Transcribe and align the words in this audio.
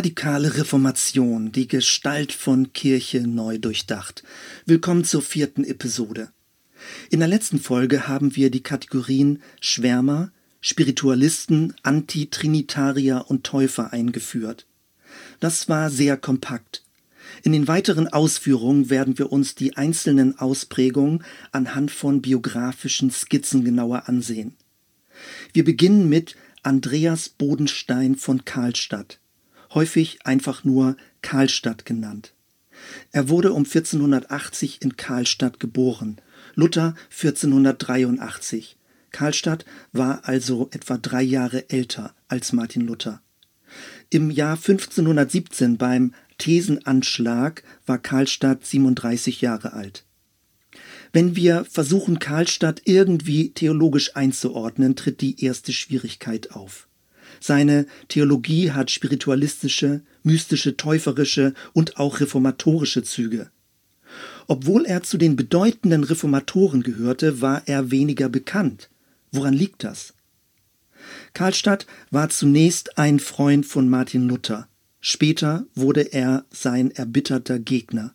Radikale 0.00 0.56
Reformation, 0.56 1.52
die 1.52 1.68
Gestalt 1.68 2.32
von 2.32 2.72
Kirche 2.72 3.20
neu 3.20 3.58
durchdacht. 3.58 4.22
Willkommen 4.64 5.04
zur 5.04 5.20
vierten 5.20 5.62
Episode. 5.62 6.30
In 7.10 7.18
der 7.18 7.28
letzten 7.28 7.60
Folge 7.60 8.08
haben 8.08 8.34
wir 8.34 8.50
die 8.50 8.62
Kategorien 8.62 9.42
Schwärmer, 9.60 10.32
Spiritualisten, 10.62 11.74
Antitrinitarier 11.82 13.26
und 13.28 13.44
Täufer 13.44 13.92
eingeführt. 13.92 14.66
Das 15.38 15.68
war 15.68 15.90
sehr 15.90 16.16
kompakt. 16.16 16.82
In 17.42 17.52
den 17.52 17.68
weiteren 17.68 18.08
Ausführungen 18.08 18.88
werden 18.88 19.18
wir 19.18 19.30
uns 19.30 19.54
die 19.54 19.76
einzelnen 19.76 20.38
Ausprägungen 20.38 21.24
anhand 21.52 21.90
von 21.90 22.22
biografischen 22.22 23.10
Skizzen 23.10 23.66
genauer 23.66 24.08
ansehen. 24.08 24.56
Wir 25.52 25.66
beginnen 25.66 26.08
mit 26.08 26.36
Andreas 26.62 27.28
Bodenstein 27.28 28.16
von 28.16 28.46
Karlstadt 28.46 29.19
häufig 29.74 30.24
einfach 30.24 30.64
nur 30.64 30.96
Karlstadt 31.22 31.84
genannt. 31.84 32.32
Er 33.12 33.28
wurde 33.28 33.52
um 33.52 33.64
1480 33.64 34.82
in 34.82 34.96
Karlstadt 34.96 35.60
geboren, 35.60 36.20
Luther 36.54 36.94
1483. 37.10 38.76
Karlstadt 39.12 39.64
war 39.92 40.26
also 40.26 40.68
etwa 40.72 40.96
drei 40.98 41.22
Jahre 41.22 41.68
älter 41.70 42.14
als 42.28 42.52
Martin 42.52 42.82
Luther. 42.82 43.20
Im 44.08 44.30
Jahr 44.30 44.56
1517 44.56 45.76
beim 45.76 46.14
Thesenanschlag 46.38 47.62
war 47.86 47.98
Karlstadt 47.98 48.64
37 48.64 49.40
Jahre 49.40 49.72
alt. 49.72 50.04
Wenn 51.12 51.34
wir 51.36 51.64
versuchen, 51.64 52.18
Karlstadt 52.18 52.82
irgendwie 52.84 53.50
theologisch 53.50 54.16
einzuordnen, 54.16 54.96
tritt 54.96 55.20
die 55.20 55.44
erste 55.44 55.72
Schwierigkeit 55.72 56.52
auf. 56.52 56.88
Seine 57.40 57.86
Theologie 58.08 58.70
hat 58.72 58.90
spiritualistische, 58.90 60.02
mystische, 60.22 60.76
täuferische 60.76 61.54
und 61.72 61.96
auch 61.96 62.20
reformatorische 62.20 63.02
Züge. 63.02 63.50
Obwohl 64.46 64.84
er 64.84 65.02
zu 65.02 65.16
den 65.16 65.36
bedeutenden 65.36 66.04
Reformatoren 66.04 66.82
gehörte, 66.82 67.40
war 67.40 67.62
er 67.66 67.90
weniger 67.90 68.28
bekannt. 68.28 68.90
Woran 69.32 69.54
liegt 69.54 69.84
das? 69.84 70.12
Karlstadt 71.32 71.86
war 72.10 72.28
zunächst 72.28 72.98
ein 72.98 73.20
Freund 73.20 73.64
von 73.64 73.88
Martin 73.88 74.28
Luther. 74.28 74.68
Später 75.00 75.64
wurde 75.74 76.12
er 76.12 76.44
sein 76.50 76.90
erbitterter 76.90 77.58
Gegner. 77.58 78.14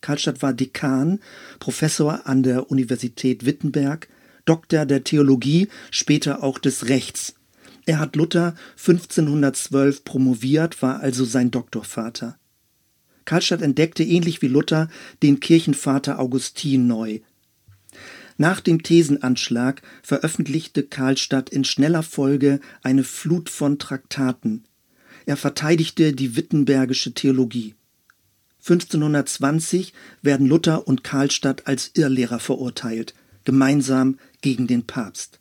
Karlstadt 0.00 0.40
war 0.40 0.54
Dekan, 0.54 1.20
Professor 1.58 2.26
an 2.26 2.42
der 2.42 2.70
Universität 2.70 3.44
Wittenberg, 3.44 4.08
Doktor 4.46 4.86
der 4.86 5.04
Theologie, 5.04 5.68
später 5.90 6.42
auch 6.42 6.58
des 6.58 6.88
Rechts 6.88 7.34
er 7.90 7.98
hat 7.98 8.14
Luther 8.14 8.54
1512 8.76 10.04
promoviert, 10.04 10.80
war 10.80 11.00
also 11.00 11.24
sein 11.24 11.50
Doktorvater. 11.50 12.38
Karlstadt 13.24 13.62
entdeckte 13.62 14.04
ähnlich 14.04 14.42
wie 14.42 14.46
Luther 14.46 14.88
den 15.24 15.40
Kirchenvater 15.40 16.20
Augustin 16.20 16.86
neu. 16.86 17.18
Nach 18.38 18.60
dem 18.60 18.84
Thesenanschlag 18.84 19.82
veröffentlichte 20.04 20.84
Karlstadt 20.84 21.50
in 21.50 21.64
schneller 21.64 22.04
Folge 22.04 22.60
eine 22.84 23.02
Flut 23.02 23.50
von 23.50 23.80
Traktaten. 23.80 24.62
Er 25.26 25.36
verteidigte 25.36 26.12
die 26.12 26.36
wittenbergische 26.36 27.12
Theologie. 27.12 27.74
1520 28.60 29.94
werden 30.22 30.46
Luther 30.46 30.86
und 30.86 31.02
Karlstadt 31.02 31.66
als 31.66 31.90
Irrlehrer 31.94 32.38
verurteilt, 32.38 33.14
gemeinsam 33.44 34.20
gegen 34.42 34.68
den 34.68 34.86
Papst. 34.86 35.39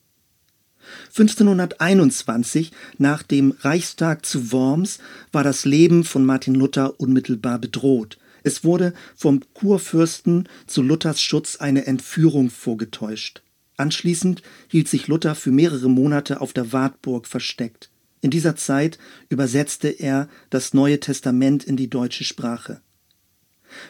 1521, 1.08 2.72
nach 2.98 3.24
dem 3.24 3.54
Reichstag 3.62 4.26
zu 4.26 4.52
Worms, 4.52 5.00
war 5.32 5.44
das 5.44 5.66
Leben 5.66 6.04
von 6.04 6.26
Martin 6.26 6.56
Luther 6.56 7.00
unmittelbar 7.00 7.60
bedroht. 7.60 8.18
Es 8.44 8.64
wurde 8.64 8.94
vom 9.16 9.42
Kurfürsten 9.54 10.48
zu 10.68 10.82
Luthers 10.82 11.22
Schutz 11.22 11.58
eine 11.58 11.86
Entführung 11.86 12.50
vorgetäuscht. 12.50 13.42
Anschließend 13.78 14.42
hielt 14.68 14.88
sich 14.88 15.08
Luther 15.08 15.36
für 15.36 15.52
mehrere 15.52 15.90
Monate 15.90 16.42
auf 16.42 16.54
der 16.54 16.74
Wartburg 16.74 17.28
versteckt. 17.28 17.90
In 18.22 18.32
dieser 18.32 18.56
Zeit 18.56 18.98
übersetzte 19.30 19.88
er 19.88 20.28
das 20.50 20.74
Neue 20.74 21.00
Testament 21.00 21.64
in 21.64 21.78
die 21.78 21.90
deutsche 21.90 22.26
Sprache. 22.26 22.82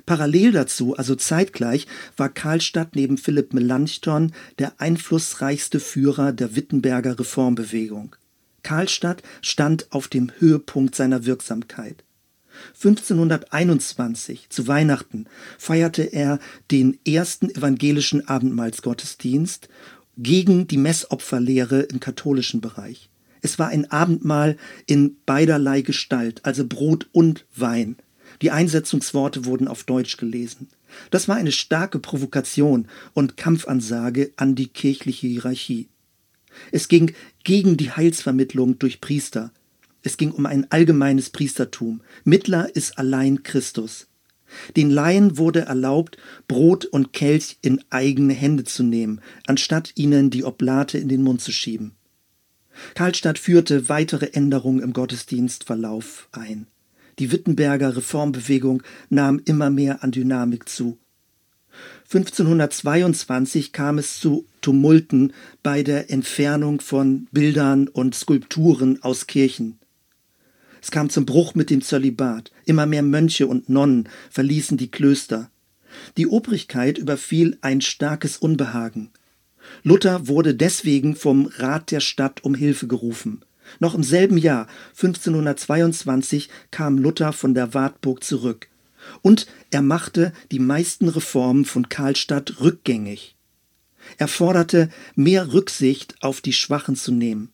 Parallel 0.06 0.52
dazu, 0.52 0.96
also 0.96 1.16
zeitgleich, 1.16 1.88
war 2.18 2.30
Karlstadt 2.30 2.96
neben 2.96 3.18
Philipp 3.18 3.54
Melanchthon 3.54 4.32
der 4.58 4.80
einflussreichste 4.80 5.80
Führer 5.80 6.34
der 6.34 6.56
Wittenberger 6.56 7.20
Reformbewegung. 7.20 8.16
Karlstadt 8.64 9.24
stand 9.42 9.92
auf 9.92 10.08
dem 10.08 10.32
Höhepunkt 10.40 10.96
seiner 10.96 11.26
Wirksamkeit. 11.26 12.04
1521 12.76 14.50
zu 14.50 14.68
Weihnachten 14.68 15.26
feierte 15.58 16.04
er 16.04 16.40
den 16.72 17.00
ersten 17.06 17.50
evangelischen 17.50 18.28
Abendmahlsgottesdienst 18.28 19.70
gegen 20.18 20.68
die 20.68 20.78
Messopferlehre 20.78 21.82
im 21.84 22.00
katholischen 22.00 22.60
Bereich. 22.60 23.10
Es 23.42 23.58
war 23.58 23.70
ein 23.70 23.90
Abendmahl 23.90 24.58
in 24.86 25.16
beiderlei 25.26 25.82
Gestalt, 25.82 26.44
also 26.44 26.66
Brot 26.68 27.08
und 27.14 27.46
Wein. 27.56 27.96
Die 28.42 28.52
Einsetzungsworte 28.52 29.46
wurden 29.46 29.68
auf 29.68 29.84
Deutsch 29.84 30.18
gelesen. 30.18 30.70
Das 31.12 31.28
war 31.28 31.36
eine 31.36 31.52
starke 31.52 32.00
Provokation 32.00 32.88
und 33.14 33.38
Kampfansage 33.38 34.32
an 34.38 34.56
die 34.56 34.68
kirchliche 34.68 35.28
Hierarchie. 35.28 35.90
Es 36.72 36.88
ging 36.88 37.14
gegen 37.44 37.78
die 37.78 37.92
Heilsvermittlung 37.92 38.80
durch 38.80 39.02
Priester. 39.02 39.52
Es 40.02 40.18
ging 40.18 40.32
um 40.32 40.46
ein 40.46 40.72
allgemeines 40.72 41.30
Priestertum. 41.30 42.02
Mittler 42.24 42.76
ist 42.76 42.98
allein 42.98 43.44
Christus. 43.44 44.08
Den 44.76 44.90
Laien 44.90 45.38
wurde 45.38 45.62
erlaubt, 45.62 46.18
Brot 46.48 46.86
und 46.86 47.14
Kelch 47.14 47.58
in 47.62 47.84
eigene 47.92 48.34
Hände 48.34 48.64
zu 48.64 48.82
nehmen, 48.84 49.22
anstatt 49.46 49.92
ihnen 49.96 50.32
die 50.32 50.44
Oblate 50.44 50.98
in 50.98 51.08
den 51.08 51.22
Mund 51.22 51.42
zu 51.42 51.52
schieben. 51.52 51.92
Karlstadt 52.96 53.38
führte 53.38 53.90
weitere 53.90 54.28
Änderungen 54.28 54.82
im 54.82 54.94
Gottesdienstverlauf 54.94 56.30
ein. 56.32 56.66
Die 57.20 57.32
Wittenberger 57.32 57.98
Reformbewegung 57.98 58.82
nahm 59.10 59.42
immer 59.46 59.70
mehr 59.70 60.04
an 60.04 60.12
Dynamik 60.12 60.70
zu. 60.70 60.98
1522 62.06 63.72
kam 63.72 63.98
es 63.98 64.20
zu 64.20 64.46
Tumulten 64.62 65.34
bei 65.62 65.84
der 65.84 66.10
Entfernung 66.10 66.82
von 66.82 67.28
Bildern 67.32 67.88
und 67.88 68.16
Skulpturen 68.16 69.04
aus 69.04 69.28
Kirchen. 69.28 69.78
Es 70.82 70.92
kam 70.92 71.10
zum 71.10 71.26
Bruch 71.26 71.56
mit 71.56 71.70
dem 71.70 71.82
Zölibat. 71.82 72.52
Immer 72.66 72.86
mehr 72.86 73.04
Mönche 73.04 73.48
und 73.48 73.70
Nonnen 73.70 74.08
verließen 74.30 74.78
die 74.78 74.90
Klöster. 74.90 75.52
Die 76.18 76.28
Obrigkeit 76.28 76.98
überfiel 76.98 77.58
ein 77.62 77.82
starkes 77.82 78.38
Unbehagen. 78.38 79.12
Luther 79.84 80.28
wurde 80.28 80.56
deswegen 80.56 81.16
vom 81.16 81.48
Rat 81.58 81.92
der 81.92 82.00
Stadt 82.00 82.44
um 82.44 82.56
Hilfe 82.56 82.88
gerufen. 82.88 83.44
Noch 83.80 83.94
im 83.94 84.04
selben 84.04 84.38
Jahr, 84.38 84.68
1522, 84.96 86.50
kam 86.72 86.98
Luther 86.98 87.34
von 87.34 87.54
der 87.54 87.74
Wartburg 87.74 88.24
zurück. 88.24 88.68
Und 89.22 89.48
er 89.72 89.82
machte 89.82 90.34
die 90.52 90.60
meisten 90.60 91.08
Reformen 91.08 91.66
von 91.66 91.90
Karlstadt 91.90 92.60
rückgängig. 92.60 93.36
Er 94.18 94.28
forderte, 94.28 94.90
mehr 95.16 95.54
Rücksicht 95.54 96.16
auf 96.22 96.42
die 96.42 96.54
Schwachen 96.54 96.96
zu 96.96 97.12
nehmen. 97.12 97.52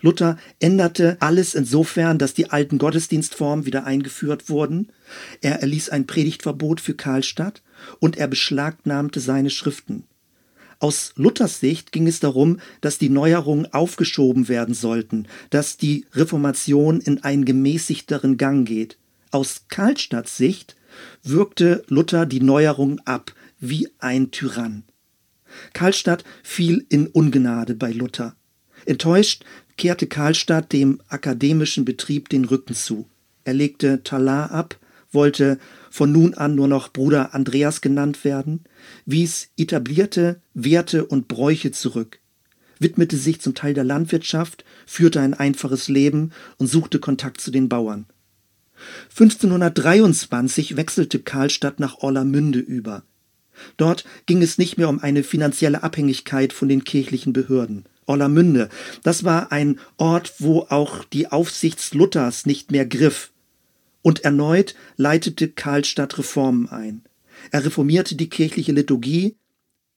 Luther 0.00 0.38
änderte 0.60 1.16
alles 1.20 1.54
insofern, 1.54 2.18
dass 2.18 2.32
die 2.32 2.50
alten 2.50 2.78
Gottesdienstformen 2.78 3.66
wieder 3.66 3.84
eingeführt 3.84 4.48
wurden. 4.48 4.92
Er 5.40 5.60
erließ 5.60 5.88
ein 5.90 6.06
Predigtverbot 6.06 6.80
für 6.80 6.94
Karlstadt 6.94 7.62
und 7.98 8.16
er 8.16 8.28
beschlagnahmte 8.28 9.18
seine 9.18 9.50
Schriften. 9.50 10.04
Aus 10.80 11.12
Luthers 11.16 11.58
Sicht 11.58 11.90
ging 11.90 12.06
es 12.06 12.20
darum, 12.20 12.60
dass 12.80 12.98
die 12.98 13.08
Neuerungen 13.08 13.72
aufgeschoben 13.72 14.48
werden 14.48 14.74
sollten, 14.74 15.26
dass 15.50 15.76
die 15.76 16.06
Reformation 16.12 17.00
in 17.00 17.22
einen 17.24 17.44
gemäßigteren 17.44 18.36
Gang 18.36 18.66
geht. 18.66 18.96
Aus 19.32 19.64
Karlstadts 19.68 20.36
Sicht 20.36 20.76
wirkte 21.22 21.84
Luther 21.88 22.26
die 22.26 22.40
Neuerung 22.40 23.00
ab 23.00 23.34
wie 23.58 23.88
ein 23.98 24.30
Tyrann. 24.30 24.84
Karlstadt 25.72 26.24
fiel 26.42 26.86
in 26.88 27.08
Ungnade 27.08 27.74
bei 27.74 27.90
Luther. 27.90 28.36
Enttäuscht 28.86 29.44
kehrte 29.76 30.06
Karlstadt 30.06 30.72
dem 30.72 31.00
akademischen 31.08 31.84
Betrieb 31.84 32.28
den 32.28 32.44
Rücken 32.44 32.74
zu. 32.74 33.08
Er 33.44 33.54
legte 33.54 34.02
Talar 34.04 34.52
ab, 34.52 34.76
wollte 35.10 35.58
von 35.90 36.12
nun 36.12 36.34
an 36.34 36.54
nur 36.54 36.68
noch 36.68 36.92
Bruder 36.92 37.34
Andreas 37.34 37.80
genannt 37.80 38.24
werden, 38.24 38.64
wies 39.06 39.48
etablierte 39.56 40.40
Werte 40.54 41.04
und 41.06 41.28
Bräuche 41.28 41.70
zurück, 41.70 42.20
widmete 42.78 43.16
sich 43.16 43.40
zum 43.40 43.54
Teil 43.54 43.74
der 43.74 43.84
Landwirtschaft, 43.84 44.64
führte 44.86 45.20
ein 45.20 45.34
einfaches 45.34 45.88
Leben 45.88 46.32
und 46.58 46.66
suchte 46.66 46.98
Kontakt 46.98 47.40
zu 47.40 47.50
den 47.50 47.68
Bauern. 47.68 48.06
1523 49.10 50.76
wechselte 50.76 51.18
Karlstadt 51.18 51.80
nach 51.80 51.98
Orlamünde 51.98 52.60
über. 52.60 53.02
Dort 53.76 54.04
ging 54.26 54.42
es 54.42 54.58
nicht 54.58 54.78
mehr 54.78 54.88
um 54.88 55.00
eine 55.00 55.24
finanzielle 55.24 55.82
Abhängigkeit 55.82 56.52
von 56.52 56.68
den 56.68 56.84
kirchlichen 56.84 57.32
Behörden. 57.32 57.86
Orlamünde, 58.06 58.68
das 59.02 59.24
war 59.24 59.52
ein 59.52 59.80
Ort, 59.96 60.34
wo 60.38 60.66
auch 60.70 61.04
die 61.04 61.30
Aufsichts 61.30 61.92
Luthers 61.92 62.46
nicht 62.46 62.70
mehr 62.70 62.86
griff. 62.86 63.32
Und 64.08 64.24
erneut 64.24 64.74
leitete 64.96 65.48
Karlstadt 65.48 66.16
Reformen 66.16 66.66
ein. 66.70 67.02
Er 67.50 67.66
reformierte 67.66 68.14
die 68.14 68.30
kirchliche 68.30 68.72
Liturgie, 68.72 69.36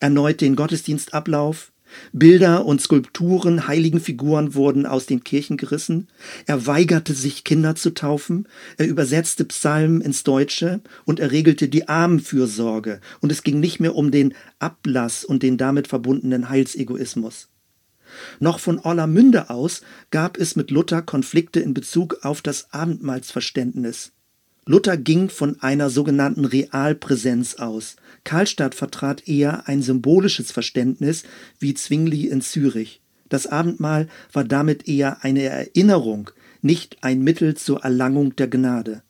erneut 0.01 0.41
den 0.41 0.57
Gottesdienstablauf, 0.57 1.71
Bilder 2.11 2.65
und 2.65 2.81
Skulpturen, 2.81 3.69
Heiligenfiguren 3.69 4.53
wurden 4.53 4.85
aus 4.85 5.05
den 5.05 5.23
Kirchen 5.23 5.55
gerissen. 5.55 6.09
Er 6.45 6.67
weigerte 6.67 7.13
sich, 7.13 7.45
Kinder 7.45 7.77
zu 7.77 7.91
taufen. 7.91 8.49
Er 8.75 8.87
übersetzte 8.87 9.45
Psalmen 9.45 10.01
ins 10.01 10.25
Deutsche 10.25 10.81
und 11.05 11.21
er 11.21 11.31
regelte 11.31 11.69
die 11.69 11.87
Armenfürsorge. 11.87 12.99
Und 13.21 13.31
es 13.31 13.43
ging 13.43 13.61
nicht 13.61 13.79
mehr 13.79 13.95
um 13.95 14.11
den 14.11 14.33
Ablass 14.59 15.23
und 15.23 15.41
den 15.41 15.57
damit 15.57 15.87
verbundenen 15.87 16.49
Heilsegoismus. 16.49 17.47
Noch 18.39 18.59
von 18.59 18.79
Orlamünde 18.79 19.49
aus 19.49 19.81
gab 20.09 20.37
es 20.37 20.55
mit 20.55 20.71
Luther 20.71 21.01
Konflikte 21.01 21.59
in 21.59 21.73
Bezug 21.73 22.19
auf 22.23 22.41
das 22.41 22.73
Abendmahlsverständnis. 22.73 24.11
Luther 24.65 24.95
ging 24.95 25.29
von 25.29 25.59
einer 25.61 25.89
sogenannten 25.89 26.45
Realpräsenz 26.45 27.55
aus. 27.55 27.95
Karlstadt 28.23 28.75
vertrat 28.75 29.27
eher 29.27 29.67
ein 29.67 29.81
symbolisches 29.81 30.51
Verständnis 30.51 31.23
wie 31.59 31.73
Zwingli 31.73 32.27
in 32.27 32.41
Zürich. 32.41 33.01
Das 33.29 33.47
Abendmahl 33.47 34.07
war 34.33 34.43
damit 34.43 34.87
eher 34.87 35.23
eine 35.23 35.43
Erinnerung, 35.43 36.29
nicht 36.61 36.97
ein 37.01 37.21
Mittel 37.21 37.55
zur 37.55 37.83
Erlangung 37.83 38.35
der 38.35 38.47
Gnade. 38.47 39.01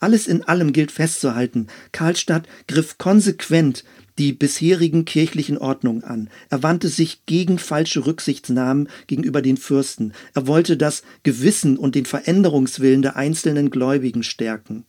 Alles 0.00 0.26
in 0.26 0.42
allem 0.42 0.72
gilt 0.72 0.90
festzuhalten, 0.90 1.68
Karlstadt 1.92 2.48
griff 2.68 2.98
konsequent 2.98 3.84
die 4.18 4.32
bisherigen 4.32 5.04
kirchlichen 5.04 5.58
Ordnungen 5.58 6.04
an. 6.04 6.30
Er 6.50 6.62
wandte 6.62 6.88
sich 6.88 7.26
gegen 7.26 7.58
falsche 7.58 8.06
Rücksichtsnahmen 8.06 8.88
gegenüber 9.06 9.42
den 9.42 9.56
Fürsten. 9.56 10.12
Er 10.34 10.46
wollte 10.46 10.76
das 10.76 11.02
Gewissen 11.22 11.76
und 11.76 11.94
den 11.94 12.06
Veränderungswillen 12.06 13.02
der 13.02 13.16
einzelnen 13.16 13.70
Gläubigen 13.70 14.22
stärken. 14.22 14.84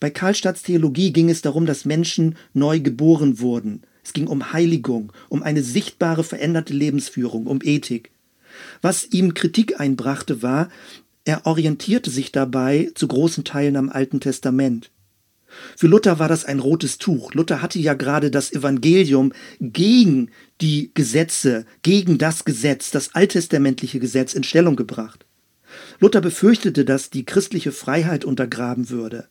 Bei 0.00 0.10
Karlstadts 0.10 0.62
Theologie 0.62 1.12
ging 1.12 1.28
es 1.28 1.42
darum, 1.42 1.66
dass 1.66 1.84
Menschen 1.84 2.36
neu 2.54 2.80
geboren 2.80 3.38
wurden. 3.38 3.82
Es 4.02 4.14
ging 4.14 4.26
um 4.26 4.52
Heiligung, 4.52 5.12
um 5.28 5.42
eine 5.42 5.62
sichtbare 5.62 6.24
veränderte 6.24 6.72
Lebensführung, 6.72 7.46
um 7.46 7.60
Ethik. 7.62 8.10
Was 8.82 9.06
ihm 9.12 9.34
Kritik 9.34 9.78
einbrachte, 9.78 10.42
war, 10.42 10.70
er 11.24 11.46
orientierte 11.46 12.10
sich 12.10 12.32
dabei 12.32 12.90
zu 12.94 13.06
großen 13.06 13.44
Teilen 13.44 13.76
am 13.76 13.90
Alten 13.90 14.20
Testament. 14.20 14.90
Für 15.76 15.86
Luther 15.86 16.18
war 16.18 16.28
das 16.28 16.44
ein 16.44 16.58
rotes 16.58 16.98
Tuch. 16.98 17.34
Luther 17.34 17.62
hatte 17.62 17.78
ja 17.78 17.94
gerade 17.94 18.30
das 18.30 18.52
Evangelium 18.52 19.32
gegen 19.60 20.30
die 20.60 20.90
Gesetze, 20.94 21.66
gegen 21.82 22.18
das 22.18 22.44
Gesetz, 22.44 22.90
das 22.90 23.14
alttestamentliche 23.14 24.00
Gesetz 24.00 24.34
in 24.34 24.44
Stellung 24.44 24.76
gebracht. 24.76 25.26
Luther 25.98 26.20
befürchtete, 26.20 26.84
dass 26.84 27.10
die 27.10 27.24
christliche 27.24 27.72
Freiheit 27.72 28.24
untergraben 28.24 28.90
würde. 28.90 29.28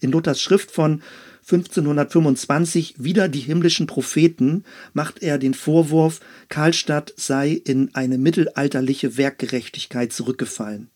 In 0.00 0.12
Luthers 0.12 0.40
Schrift 0.40 0.70
von 0.70 1.02
1525 1.42 2.94
Wieder 2.98 3.28
die 3.28 3.40
himmlischen 3.40 3.86
Propheten 3.86 4.64
macht 4.92 5.22
er 5.22 5.38
den 5.38 5.54
Vorwurf, 5.54 6.20
Karlstadt 6.48 7.12
sei 7.16 7.50
in 7.50 7.94
eine 7.94 8.18
mittelalterliche 8.18 9.16
Werkgerechtigkeit 9.16 10.12
zurückgefallen. 10.12 10.90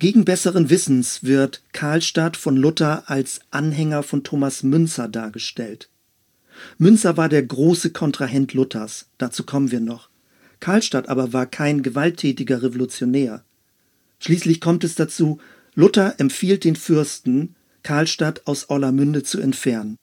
Gegen 0.00 0.24
besseren 0.24 0.70
Wissens 0.70 1.24
wird 1.24 1.62
Karlstadt 1.72 2.38
von 2.38 2.56
Luther 2.56 3.10
als 3.10 3.40
Anhänger 3.50 4.02
von 4.02 4.24
Thomas 4.24 4.62
Münzer 4.62 5.08
dargestellt. 5.08 5.90
Münzer 6.78 7.18
war 7.18 7.28
der 7.28 7.42
große 7.42 7.90
Kontrahent 7.90 8.54
Luthers, 8.54 9.10
dazu 9.18 9.44
kommen 9.44 9.70
wir 9.70 9.80
noch. 9.80 10.08
Karlstadt 10.58 11.10
aber 11.10 11.34
war 11.34 11.44
kein 11.44 11.82
gewalttätiger 11.82 12.62
Revolutionär. 12.62 13.44
Schließlich 14.20 14.62
kommt 14.62 14.84
es 14.84 14.94
dazu, 14.94 15.38
Luther 15.74 16.14
empfiehlt 16.16 16.64
den 16.64 16.76
Fürsten, 16.76 17.54
Karlstadt 17.82 18.46
aus 18.46 18.70
Orlamünde 18.70 19.22
zu 19.22 19.38
entfernen. 19.38 19.98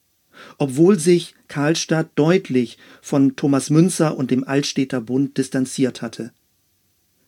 Obwohl 0.59 0.99
sich 0.99 1.33
Karlstadt 1.47 2.09
deutlich 2.13 2.77
von 3.01 3.35
Thomas 3.35 3.71
Münzer 3.71 4.15
und 4.15 4.29
dem 4.29 4.43
Altstädter 4.43 5.01
Bund 5.01 5.39
distanziert 5.39 6.03
hatte. 6.03 6.33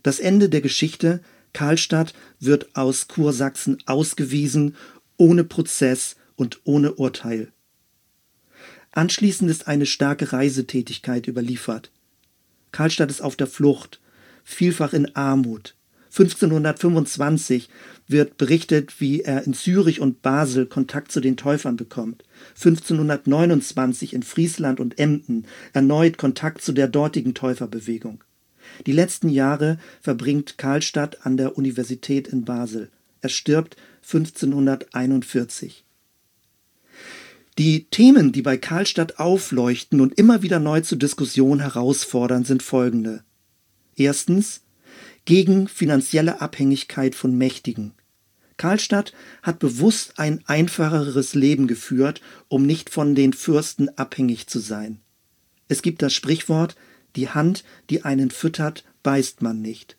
Das 0.03 0.19
Ende 0.19 0.49
der 0.49 0.61
Geschichte 0.61 1.21
Karlstadt 1.53 2.13
wird 2.39 2.75
aus 2.75 3.07
Kursachsen 3.07 3.77
ausgewiesen, 3.85 4.75
ohne 5.17 5.43
Prozess 5.43 6.15
und 6.35 6.61
ohne 6.63 6.93
Urteil. 6.93 7.51
Anschließend 8.91 9.51
ist 9.51 9.67
eine 9.67 9.85
starke 9.85 10.33
Reisetätigkeit 10.33 11.27
überliefert. 11.27 11.91
Karlstadt 12.71 13.09
ist 13.09 13.21
auf 13.21 13.35
der 13.35 13.47
Flucht, 13.47 13.99
vielfach 14.43 14.93
in 14.93 15.15
Armut. 15.15 15.75
1525 16.11 17.69
wird 18.07 18.37
berichtet, 18.37 18.99
wie 18.99 19.21
er 19.21 19.43
in 19.43 19.53
Zürich 19.53 19.99
und 19.99 20.23
Basel 20.23 20.65
Kontakt 20.65 21.11
zu 21.11 21.19
den 21.19 21.37
Täufern 21.37 21.75
bekommt. 21.75 22.23
1529 22.55 24.13
in 24.13 24.23
Friesland 24.23 24.79
und 24.79 24.97
Emden 24.97 25.45
erneut 25.73 26.17
Kontakt 26.17 26.63
zu 26.63 26.71
der 26.71 26.87
dortigen 26.87 27.35
Täuferbewegung. 27.35 28.23
Die 28.85 28.91
letzten 28.91 29.29
Jahre 29.29 29.77
verbringt 30.01 30.57
Karlstadt 30.57 31.25
an 31.25 31.37
der 31.37 31.57
Universität 31.57 32.27
in 32.27 32.45
Basel. 32.45 32.89
Er 33.21 33.29
stirbt 33.29 33.75
1541. 34.03 35.83
Die 37.57 37.83
Themen, 37.85 38.31
die 38.31 38.41
bei 38.41 38.57
Karlstadt 38.57 39.19
aufleuchten 39.19 39.99
und 39.99 40.17
immer 40.17 40.41
wieder 40.41 40.59
neu 40.59 40.79
zur 40.81 40.97
Diskussion 40.97 41.59
herausfordern, 41.59 42.45
sind 42.45 42.63
folgende. 42.63 43.23
Erstens 43.97 44.61
gegen 45.25 45.67
finanzielle 45.67 46.39
Abhängigkeit 46.39 47.15
von 47.15 47.37
Mächtigen. 47.37 47.93
Karlstadt 48.55 49.13
hat 49.41 49.59
bewusst 49.59 50.19
ein 50.19 50.41
einfacheres 50.45 51.33
Leben 51.33 51.67
geführt, 51.67 52.21
um 52.47 52.65
nicht 52.65 52.89
von 52.89 53.13
den 53.13 53.33
Fürsten 53.33 53.89
abhängig 53.97 54.47
zu 54.47 54.59
sein. 54.59 54.99
Es 55.67 55.81
gibt 55.81 56.01
das 56.01 56.13
Sprichwort 56.13 56.75
die 57.15 57.29
Hand, 57.29 57.63
die 57.89 58.03
einen 58.03 58.31
füttert, 58.31 58.83
beißt 59.03 59.41
man 59.41 59.61
nicht. 59.61 59.97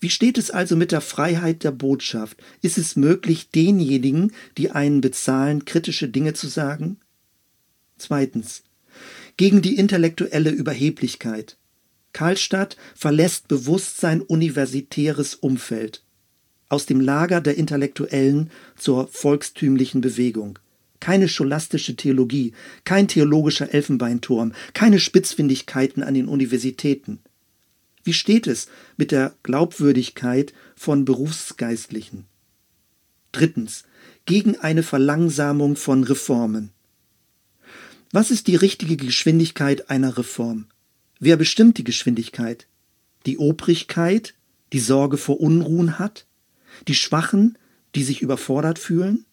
Wie 0.00 0.10
steht 0.10 0.38
es 0.38 0.50
also 0.50 0.76
mit 0.76 0.92
der 0.92 1.00
Freiheit 1.00 1.64
der 1.64 1.72
Botschaft? 1.72 2.42
Ist 2.60 2.78
es 2.78 2.96
möglich, 2.96 3.50
denjenigen, 3.50 4.32
die 4.56 4.70
einen 4.70 5.00
bezahlen, 5.00 5.64
kritische 5.64 6.08
Dinge 6.08 6.34
zu 6.34 6.46
sagen? 6.46 6.98
Zweitens. 7.98 8.62
Gegen 9.36 9.62
die 9.62 9.76
intellektuelle 9.76 10.50
Überheblichkeit. 10.50 11.56
Karlstadt 12.12 12.76
verlässt 12.94 13.48
bewusst 13.48 13.98
sein 13.98 14.20
universitäres 14.20 15.34
Umfeld. 15.34 16.02
Aus 16.68 16.86
dem 16.86 17.00
Lager 17.00 17.40
der 17.40 17.56
Intellektuellen 17.56 18.50
zur 18.76 19.08
volkstümlichen 19.08 20.00
Bewegung 20.00 20.58
keine 21.02 21.28
scholastische 21.28 21.96
Theologie, 21.96 22.52
kein 22.84 23.08
theologischer 23.08 23.74
Elfenbeinturm, 23.74 24.52
keine 24.72 25.00
Spitzfindigkeiten 25.00 26.04
an 26.04 26.14
den 26.14 26.28
Universitäten. 26.28 27.18
Wie 28.04 28.12
steht 28.12 28.46
es 28.46 28.68
mit 28.96 29.10
der 29.10 29.34
Glaubwürdigkeit 29.42 30.54
von 30.76 31.04
Berufsgeistlichen? 31.04 32.26
Drittens. 33.32 33.82
Gegen 34.26 34.60
eine 34.60 34.84
Verlangsamung 34.84 35.74
von 35.74 36.04
Reformen. 36.04 36.70
Was 38.12 38.30
ist 38.30 38.46
die 38.46 38.54
richtige 38.54 38.96
Geschwindigkeit 38.96 39.90
einer 39.90 40.16
Reform? 40.16 40.66
Wer 41.18 41.36
bestimmt 41.36 41.78
die 41.78 41.84
Geschwindigkeit? 41.84 42.68
Die 43.26 43.38
Obrigkeit, 43.38 44.34
die 44.72 44.78
Sorge 44.78 45.16
vor 45.16 45.40
Unruhen 45.40 45.98
hat? 45.98 46.26
Die 46.86 46.94
Schwachen, 46.94 47.58
die 47.96 48.04
sich 48.04 48.22
überfordert 48.22 48.78
fühlen? 48.78 49.24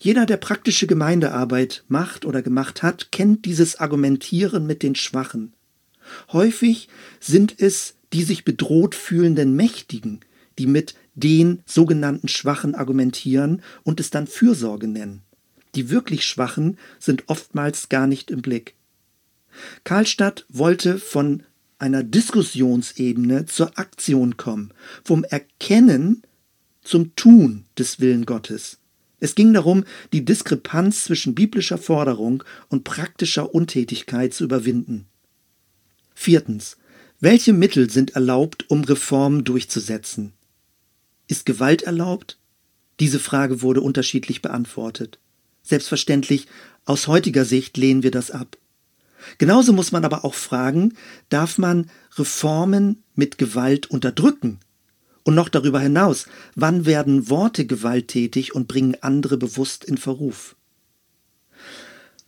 Jeder, 0.00 0.26
der 0.26 0.36
praktische 0.36 0.86
Gemeindearbeit 0.86 1.84
macht 1.88 2.24
oder 2.24 2.42
gemacht 2.42 2.82
hat, 2.82 3.10
kennt 3.12 3.44
dieses 3.44 3.76
Argumentieren 3.76 4.66
mit 4.66 4.82
den 4.82 4.94
Schwachen. 4.94 5.52
Häufig 6.32 6.88
sind 7.20 7.54
es 7.58 7.94
die 8.14 8.22
sich 8.22 8.44
bedroht 8.44 8.94
fühlenden 8.94 9.56
Mächtigen, 9.56 10.20
die 10.58 10.68
mit 10.68 10.94
den 11.14 11.62
sogenannten 11.66 12.28
Schwachen 12.28 12.76
argumentieren 12.76 13.60
und 13.82 13.98
es 13.98 14.10
dann 14.10 14.28
Fürsorge 14.28 14.86
nennen. 14.86 15.22
Die 15.74 15.90
wirklich 15.90 16.24
Schwachen 16.24 16.78
sind 17.00 17.24
oftmals 17.26 17.88
gar 17.88 18.06
nicht 18.06 18.30
im 18.30 18.40
Blick. 18.40 18.74
Karlstadt 19.82 20.46
wollte 20.48 20.98
von 20.98 21.42
einer 21.78 22.04
Diskussionsebene 22.04 23.46
zur 23.46 23.76
Aktion 23.78 24.36
kommen, 24.36 24.72
vom 25.02 25.24
Erkennen 25.24 26.22
zum 26.82 27.16
Tun 27.16 27.64
des 27.76 27.98
Willen 27.98 28.26
Gottes. 28.26 28.78
Es 29.20 29.34
ging 29.34 29.52
darum, 29.54 29.84
die 30.12 30.24
Diskrepanz 30.24 31.04
zwischen 31.04 31.34
biblischer 31.34 31.78
Forderung 31.78 32.44
und 32.68 32.84
praktischer 32.84 33.54
Untätigkeit 33.54 34.34
zu 34.34 34.44
überwinden. 34.44 35.06
Viertens. 36.14 36.76
Welche 37.20 37.52
Mittel 37.52 37.90
sind 37.90 38.16
erlaubt, 38.16 38.68
um 38.68 38.84
Reformen 38.84 39.44
durchzusetzen? 39.44 40.32
Ist 41.26 41.46
Gewalt 41.46 41.82
erlaubt? 41.82 42.38
Diese 43.00 43.18
Frage 43.18 43.62
wurde 43.62 43.80
unterschiedlich 43.80 44.42
beantwortet. 44.42 45.18
Selbstverständlich, 45.62 46.46
aus 46.84 47.06
heutiger 47.06 47.44
Sicht 47.44 47.76
lehnen 47.76 48.02
wir 48.02 48.10
das 48.10 48.30
ab. 48.30 48.58
Genauso 49.38 49.72
muss 49.72 49.90
man 49.90 50.04
aber 50.04 50.24
auch 50.24 50.34
fragen, 50.34 50.94
darf 51.30 51.56
man 51.56 51.90
Reformen 52.16 53.02
mit 53.14 53.38
Gewalt 53.38 53.86
unterdrücken? 53.86 54.60
Und 55.24 55.34
noch 55.34 55.48
darüber 55.48 55.80
hinaus, 55.80 56.26
wann 56.54 56.86
werden 56.86 57.30
Worte 57.30 57.66
gewalttätig 57.66 58.54
und 58.54 58.68
bringen 58.68 58.96
andere 59.00 59.38
bewusst 59.38 59.84
in 59.84 59.96
Verruf? 59.96 60.54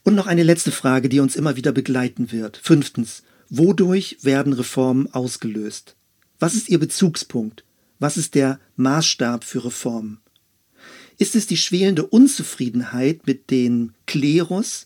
Und 0.03 0.15
noch 0.15 0.27
eine 0.27 0.43
letzte 0.43 0.73
Frage, 0.73 1.09
die 1.09 1.21
uns 1.21 1.37
immer 1.37 1.57
wieder 1.57 1.73
begleiten 1.73 2.33
wird. 2.33 2.57
Fünftens, 2.57 3.23
wodurch 3.51 4.19
werden 4.23 4.55
Reformen 4.55 5.13
ausgelöst? 5.13 5.95
Was 6.39 6.55
ist 6.55 6.69
Ihr 6.69 6.79
Bezugspunkt? 6.79 7.65
Was 7.99 8.17
ist 8.17 8.35
der 8.35 8.61
Maßstab 8.77 9.45
für 9.45 9.65
Reformen? 9.65 10.21
Ist 11.19 11.35
es 11.35 11.47
die 11.47 11.57
schwelende 11.57 12.07
Unzufriedenheit 12.07 13.27
mit 13.27 13.51
den 13.51 13.95
Klerus, 14.07 14.85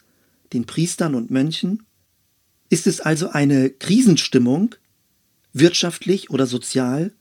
den 0.52 0.64
Priestern 0.64 1.14
und 1.14 1.30
Mönchen? 1.30 1.84
Ist 2.68 2.86
es 2.86 3.00
also 3.00 3.30
eine 3.30 3.70
Krisenstimmung, 3.70 4.74
wirtschaftlich 5.52 6.30
oder 6.30 6.46
sozial? 6.46 7.12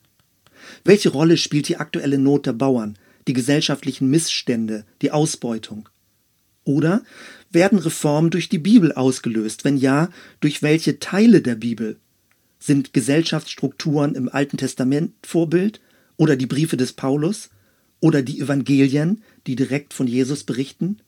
Welche 0.84 1.10
Rolle 1.10 1.38
spielt 1.38 1.68
die 1.68 1.78
aktuelle 1.78 2.18
Not 2.18 2.46
der 2.46 2.54
Bauern, 2.54 2.98
die 3.28 3.34
gesellschaftlichen 3.34 4.10
Missstände, 4.10 4.86
die 5.02 5.12
Ausbeutung? 5.12 5.90
Oder 6.64 7.04
werden 7.52 7.80
Reformen 7.80 8.30
durch 8.30 8.50
die 8.50 8.60
Bibel 8.60 8.92
ausgelöst? 8.94 9.66
Wenn 9.66 9.78
ja, 9.78 10.10
durch 10.40 10.62
welche 10.62 11.00
Teile 11.00 11.42
der 11.42 11.56
Bibel? 11.56 11.98
Sind 12.60 12.94
Gesellschaftsstrukturen 12.94 14.16
im 14.16 14.30
Alten 14.30 14.58
Testament 14.58 15.14
Vorbild 15.24 15.80
oder 16.18 16.36
die 16.36 16.46
Briefe 16.46 16.78
des 16.78 16.94
Paulus 16.94 17.50
oder 18.02 18.22
die 18.22 18.40
Evangelien, 18.40 19.24
die 19.48 19.56
direkt 19.56 19.94
von 19.94 20.08
Jesus 20.08 20.44
berichten? 20.44 21.00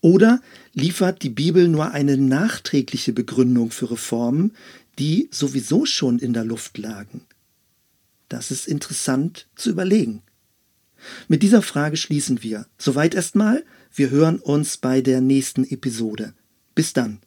Oder 0.00 0.40
liefert 0.72 1.22
die 1.22 1.30
Bibel 1.30 1.68
nur 1.68 1.90
eine 1.90 2.16
nachträgliche 2.16 3.12
Begründung 3.12 3.70
für 3.70 3.90
Reformen, 3.90 4.52
die 4.98 5.28
sowieso 5.30 5.84
schon 5.84 6.18
in 6.18 6.32
der 6.32 6.44
Luft 6.44 6.78
lagen? 6.78 7.22
Das 8.28 8.50
ist 8.50 8.66
interessant 8.66 9.48
zu 9.54 9.70
überlegen. 9.70 10.22
Mit 11.28 11.42
dieser 11.42 11.62
Frage 11.62 11.96
schließen 11.96 12.42
wir. 12.42 12.66
Soweit 12.78 13.14
erstmal. 13.14 13.64
Wir 13.94 14.10
hören 14.10 14.38
uns 14.38 14.76
bei 14.76 15.00
der 15.00 15.20
nächsten 15.20 15.64
Episode. 15.64 16.34
Bis 16.74 16.92
dann. 16.92 17.20